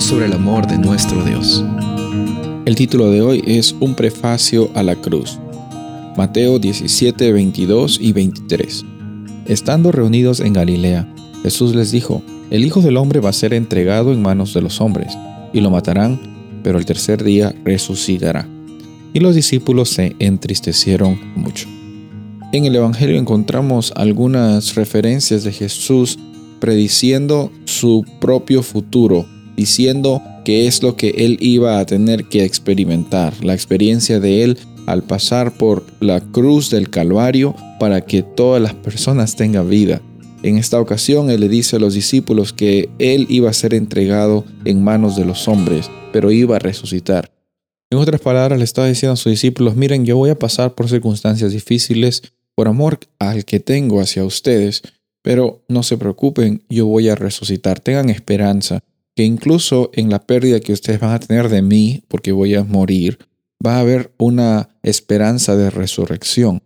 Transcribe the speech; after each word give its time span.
sobre 0.00 0.26
el 0.26 0.34
amor 0.34 0.66
de 0.66 0.76
nuestro 0.76 1.24
Dios. 1.24 1.64
El 2.66 2.74
título 2.74 3.10
de 3.10 3.22
hoy 3.22 3.42
es 3.46 3.74
Un 3.80 3.94
prefacio 3.94 4.70
a 4.74 4.82
la 4.82 4.94
cruz. 4.94 5.38
Mateo 6.18 6.58
17, 6.58 7.32
22 7.32 7.98
y 8.00 8.12
23. 8.12 8.84
Estando 9.46 9.92
reunidos 9.92 10.40
en 10.40 10.52
Galilea, 10.52 11.10
Jesús 11.42 11.74
les 11.74 11.92
dijo, 11.92 12.22
El 12.50 12.64
Hijo 12.64 12.82
del 12.82 12.98
Hombre 12.98 13.20
va 13.20 13.30
a 13.30 13.32
ser 13.32 13.54
entregado 13.54 14.12
en 14.12 14.20
manos 14.20 14.52
de 14.52 14.60
los 14.60 14.82
hombres, 14.82 15.16
y 15.54 15.60
lo 15.60 15.70
matarán, 15.70 16.20
pero 16.62 16.78
el 16.78 16.84
tercer 16.84 17.24
día 17.24 17.54
resucitará. 17.64 18.46
Y 19.14 19.20
los 19.20 19.34
discípulos 19.34 19.88
se 19.88 20.14
entristecieron 20.18 21.18
mucho. 21.36 21.68
En 22.52 22.66
el 22.66 22.76
Evangelio 22.76 23.18
encontramos 23.18 23.92
algunas 23.96 24.74
referencias 24.74 25.42
de 25.42 25.52
Jesús 25.52 26.18
prediciendo 26.60 27.50
su 27.64 28.04
propio 28.20 28.62
futuro, 28.62 29.26
diciendo 29.56 30.22
que 30.44 30.66
es 30.66 30.82
lo 30.82 30.96
que 30.96 31.10
él 31.10 31.38
iba 31.40 31.78
a 31.78 31.86
tener 31.86 32.24
que 32.24 32.44
experimentar, 32.44 33.44
la 33.44 33.54
experiencia 33.54 34.20
de 34.20 34.44
él 34.44 34.58
al 34.86 35.02
pasar 35.02 35.56
por 35.56 35.84
la 36.00 36.20
cruz 36.20 36.70
del 36.70 36.90
Calvario 36.90 37.54
para 37.80 38.02
que 38.02 38.22
todas 38.22 38.62
las 38.62 38.74
personas 38.74 39.34
tengan 39.34 39.68
vida. 39.68 40.00
En 40.42 40.58
esta 40.58 40.80
ocasión 40.80 41.30
él 41.30 41.40
le 41.40 41.48
dice 41.48 41.76
a 41.76 41.78
los 41.80 41.94
discípulos 41.94 42.52
que 42.52 42.88
él 42.98 43.26
iba 43.28 43.50
a 43.50 43.54
ser 43.54 43.74
entregado 43.74 44.44
en 44.64 44.84
manos 44.84 45.16
de 45.16 45.24
los 45.24 45.48
hombres, 45.48 45.90
pero 46.12 46.30
iba 46.30 46.56
a 46.56 46.60
resucitar. 46.60 47.32
En 47.90 47.98
otras 47.98 48.20
palabras, 48.20 48.58
le 48.58 48.64
estaba 48.64 48.88
diciendo 48.88 49.14
a 49.14 49.16
sus 49.16 49.30
discípulos, 49.30 49.76
miren, 49.76 50.04
yo 50.04 50.16
voy 50.16 50.30
a 50.30 50.38
pasar 50.38 50.74
por 50.74 50.88
circunstancias 50.88 51.52
difíciles 51.52 52.22
por 52.54 52.68
amor 52.68 52.98
al 53.18 53.44
que 53.44 53.60
tengo 53.60 54.00
hacia 54.00 54.24
ustedes, 54.24 54.82
pero 55.22 55.64
no 55.68 55.82
se 55.82 55.96
preocupen, 55.96 56.62
yo 56.68 56.86
voy 56.86 57.08
a 57.08 57.14
resucitar. 57.14 57.80
Tengan 57.80 58.10
esperanza 58.10 58.82
que 59.16 59.24
incluso 59.24 59.90
en 59.94 60.10
la 60.10 60.20
pérdida 60.20 60.60
que 60.60 60.74
ustedes 60.74 61.00
van 61.00 61.14
a 61.14 61.18
tener 61.18 61.48
de 61.48 61.62
mí, 61.62 62.04
porque 62.06 62.32
voy 62.32 62.54
a 62.54 62.64
morir, 62.64 63.18
va 63.64 63.76
a 63.76 63.80
haber 63.80 64.12
una 64.18 64.68
esperanza 64.82 65.56
de 65.56 65.70
resurrección. 65.70 66.62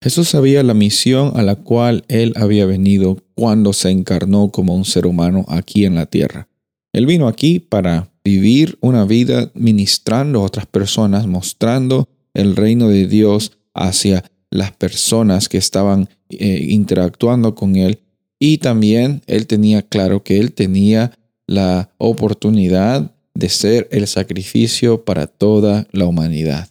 Jesús 0.00 0.28
sabía 0.28 0.62
la 0.62 0.74
misión 0.74 1.32
a 1.34 1.42
la 1.42 1.56
cual 1.56 2.04
él 2.06 2.34
había 2.36 2.66
venido 2.66 3.18
cuando 3.34 3.72
se 3.72 3.90
encarnó 3.90 4.52
como 4.52 4.76
un 4.76 4.84
ser 4.84 5.06
humano 5.06 5.44
aquí 5.48 5.84
en 5.84 5.96
la 5.96 6.06
tierra. 6.06 6.46
Él 6.92 7.04
vino 7.04 7.26
aquí 7.26 7.58
para 7.58 8.12
vivir 8.22 8.78
una 8.80 9.04
vida 9.04 9.50
ministrando 9.54 10.40
a 10.40 10.44
otras 10.44 10.66
personas, 10.66 11.26
mostrando 11.26 12.08
el 12.32 12.54
reino 12.54 12.88
de 12.88 13.08
Dios 13.08 13.58
hacia 13.74 14.22
las 14.50 14.70
personas 14.70 15.48
que 15.48 15.58
estaban 15.58 16.08
eh, 16.30 16.64
interactuando 16.68 17.56
con 17.56 17.74
él 17.74 17.98
y 18.38 18.58
también 18.58 19.22
él 19.26 19.46
tenía 19.46 19.82
claro 19.82 20.22
que 20.22 20.38
él 20.38 20.52
tenía 20.52 21.12
la 21.48 21.90
oportunidad 21.98 23.10
de 23.34 23.48
ser 23.48 23.88
el 23.90 24.06
sacrificio 24.06 25.04
para 25.04 25.26
toda 25.26 25.88
la 25.90 26.06
humanidad. 26.06 26.68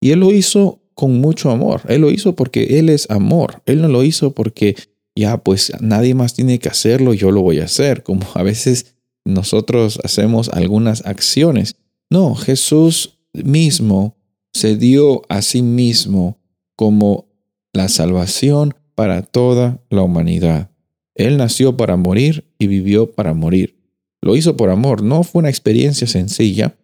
Y 0.00 0.12
él 0.12 0.20
lo 0.20 0.32
hizo 0.32 0.80
con 0.94 1.20
mucho 1.20 1.50
amor. 1.50 1.82
Él 1.88 2.00
lo 2.00 2.10
hizo 2.10 2.34
porque 2.34 2.78
él 2.78 2.88
es 2.88 3.10
amor. 3.10 3.62
Él 3.66 3.82
no 3.82 3.88
lo 3.88 4.04
hizo 4.04 4.32
porque 4.32 4.76
ya 5.14 5.38
pues 5.38 5.72
nadie 5.80 6.14
más 6.14 6.34
tiene 6.34 6.58
que 6.58 6.68
hacerlo, 6.68 7.12
yo 7.12 7.30
lo 7.30 7.42
voy 7.42 7.58
a 7.60 7.64
hacer, 7.64 8.02
como 8.02 8.22
a 8.34 8.42
veces 8.42 8.94
nosotros 9.24 9.98
hacemos 10.04 10.48
algunas 10.48 11.04
acciones. 11.04 11.76
No, 12.10 12.34
Jesús 12.34 13.18
mismo 13.32 14.16
se 14.52 14.76
dio 14.76 15.22
a 15.28 15.42
sí 15.42 15.62
mismo 15.62 16.38
como 16.76 17.26
la 17.72 17.88
salvación 17.88 18.74
para 18.94 19.22
toda 19.22 19.80
la 19.90 20.02
humanidad. 20.02 20.70
Él 21.14 21.36
nació 21.36 21.76
para 21.76 21.96
morir 21.96 22.44
y 22.58 22.66
vivió 22.66 23.10
para 23.10 23.34
morir. 23.34 23.81
Lo 24.22 24.36
hizo 24.36 24.56
por 24.56 24.70
amor. 24.70 25.02
No 25.02 25.24
fue 25.24 25.40
una 25.40 25.50
experiencia 25.50 26.06
sencilla, 26.06 26.76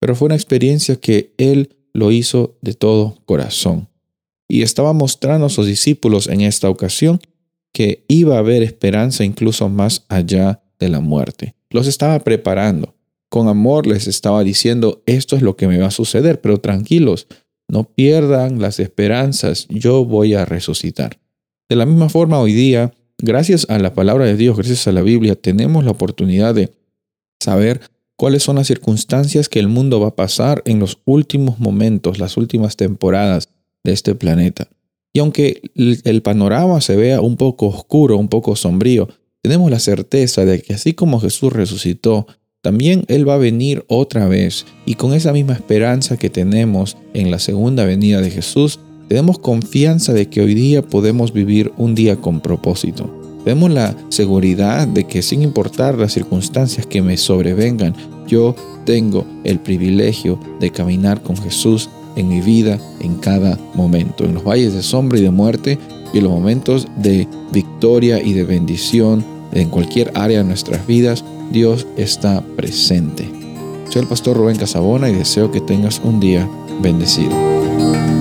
pero 0.00 0.14
fue 0.14 0.26
una 0.26 0.34
experiencia 0.34 0.96
que 0.96 1.32
Él 1.38 1.76
lo 1.94 2.12
hizo 2.12 2.58
de 2.60 2.74
todo 2.74 3.16
corazón. 3.24 3.88
Y 4.48 4.62
estaba 4.62 4.92
mostrando 4.92 5.46
a 5.46 5.50
sus 5.50 5.66
discípulos 5.66 6.26
en 6.26 6.40
esta 6.40 6.68
ocasión 6.68 7.20
que 7.72 8.04
iba 8.08 8.36
a 8.36 8.40
haber 8.40 8.62
esperanza 8.62 9.24
incluso 9.24 9.68
más 9.68 10.04
allá 10.08 10.62
de 10.78 10.88
la 10.88 11.00
muerte. 11.00 11.54
Los 11.70 11.86
estaba 11.86 12.18
preparando. 12.20 12.96
Con 13.28 13.46
amor 13.46 13.86
les 13.86 14.08
estaba 14.08 14.42
diciendo, 14.42 15.02
esto 15.06 15.36
es 15.36 15.42
lo 15.42 15.56
que 15.56 15.68
me 15.68 15.78
va 15.78 15.86
a 15.86 15.92
suceder, 15.92 16.40
pero 16.40 16.58
tranquilos, 16.58 17.28
no 17.68 17.84
pierdan 17.84 18.60
las 18.60 18.80
esperanzas, 18.80 19.68
yo 19.68 20.04
voy 20.04 20.34
a 20.34 20.44
resucitar. 20.44 21.20
De 21.68 21.76
la 21.76 21.86
misma 21.86 22.08
forma, 22.08 22.40
hoy 22.40 22.52
día, 22.52 22.92
gracias 23.18 23.66
a 23.70 23.78
la 23.78 23.94
palabra 23.94 24.24
de 24.24 24.36
Dios, 24.36 24.56
gracias 24.56 24.88
a 24.88 24.92
la 24.92 25.02
Biblia, 25.02 25.36
tenemos 25.36 25.84
la 25.84 25.92
oportunidad 25.92 26.56
de 26.56 26.72
saber 27.40 27.80
cuáles 28.16 28.42
son 28.42 28.56
las 28.56 28.66
circunstancias 28.66 29.48
que 29.48 29.58
el 29.58 29.68
mundo 29.68 29.98
va 29.98 30.08
a 30.08 30.16
pasar 30.16 30.62
en 30.66 30.78
los 30.78 30.98
últimos 31.06 31.58
momentos, 31.58 32.18
las 32.18 32.36
últimas 32.36 32.76
temporadas 32.76 33.48
de 33.82 33.92
este 33.92 34.14
planeta. 34.14 34.68
Y 35.12 35.18
aunque 35.18 35.62
el 35.74 36.22
panorama 36.22 36.80
se 36.80 36.96
vea 36.96 37.20
un 37.20 37.36
poco 37.36 37.66
oscuro, 37.66 38.16
un 38.16 38.28
poco 38.28 38.54
sombrío, 38.54 39.08
tenemos 39.42 39.70
la 39.70 39.78
certeza 39.78 40.44
de 40.44 40.60
que 40.60 40.74
así 40.74 40.92
como 40.92 41.18
Jesús 41.18 41.52
resucitó, 41.52 42.26
también 42.62 43.04
Él 43.08 43.26
va 43.26 43.34
a 43.34 43.38
venir 43.38 43.84
otra 43.88 44.28
vez 44.28 44.66
y 44.84 44.94
con 44.94 45.14
esa 45.14 45.32
misma 45.32 45.54
esperanza 45.54 46.18
que 46.18 46.28
tenemos 46.28 46.98
en 47.14 47.30
la 47.30 47.38
segunda 47.38 47.86
venida 47.86 48.20
de 48.20 48.30
Jesús, 48.30 48.78
tenemos 49.08 49.38
confianza 49.38 50.12
de 50.12 50.28
que 50.28 50.42
hoy 50.42 50.54
día 50.54 50.82
podemos 50.82 51.32
vivir 51.32 51.72
un 51.78 51.94
día 51.94 52.16
con 52.16 52.40
propósito. 52.40 53.19
Tenemos 53.44 53.70
la 53.70 53.94
seguridad 54.10 54.86
de 54.86 55.04
que 55.04 55.22
sin 55.22 55.42
importar 55.42 55.96
las 55.98 56.12
circunstancias 56.12 56.86
que 56.86 57.02
me 57.02 57.16
sobrevengan, 57.16 57.94
yo 58.26 58.54
tengo 58.84 59.24
el 59.44 59.58
privilegio 59.58 60.38
de 60.60 60.70
caminar 60.70 61.22
con 61.22 61.36
Jesús 61.36 61.88
en 62.16 62.28
mi 62.28 62.40
vida 62.40 62.78
en 63.00 63.16
cada 63.16 63.58
momento, 63.74 64.24
en 64.24 64.34
los 64.34 64.44
valles 64.44 64.74
de 64.74 64.82
sombra 64.82 65.18
y 65.18 65.22
de 65.22 65.30
muerte 65.30 65.78
y 66.12 66.18
en 66.18 66.24
los 66.24 66.32
momentos 66.32 66.86
de 66.96 67.26
victoria 67.52 68.22
y 68.22 68.32
de 68.32 68.44
bendición 68.44 69.24
en 69.52 69.68
cualquier 69.68 70.12
área 70.14 70.38
de 70.38 70.44
nuestras 70.44 70.86
vidas 70.86 71.24
Dios 71.50 71.86
está 71.96 72.42
presente. 72.56 73.28
Soy 73.90 74.02
el 74.02 74.08
pastor 74.08 74.36
Rubén 74.36 74.56
Casabona 74.56 75.10
y 75.10 75.14
deseo 75.14 75.50
que 75.50 75.60
tengas 75.60 76.00
un 76.04 76.20
día 76.20 76.48
bendecido. 76.80 78.19